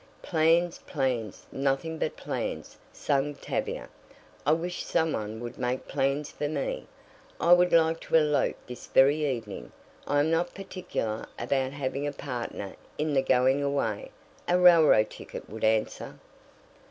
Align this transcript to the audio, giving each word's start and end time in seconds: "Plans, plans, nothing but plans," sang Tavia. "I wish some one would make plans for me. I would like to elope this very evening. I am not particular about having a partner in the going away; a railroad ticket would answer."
"Plans, 0.23 0.79
plans, 0.87 1.45
nothing 1.51 1.99
but 1.99 2.17
plans," 2.17 2.75
sang 2.91 3.35
Tavia. 3.35 3.87
"I 4.47 4.51
wish 4.51 4.83
some 4.83 5.13
one 5.13 5.39
would 5.41 5.59
make 5.59 5.87
plans 5.87 6.31
for 6.31 6.47
me. 6.47 6.87
I 7.39 7.53
would 7.53 7.71
like 7.71 7.99
to 7.99 8.15
elope 8.15 8.55
this 8.65 8.87
very 8.87 9.23
evening. 9.23 9.71
I 10.07 10.19
am 10.21 10.31
not 10.31 10.55
particular 10.55 11.27
about 11.37 11.73
having 11.73 12.07
a 12.07 12.11
partner 12.13 12.77
in 12.97 13.13
the 13.13 13.21
going 13.21 13.61
away; 13.61 14.09
a 14.47 14.57
railroad 14.57 15.11
ticket 15.11 15.47
would 15.47 15.63
answer." 15.63 16.17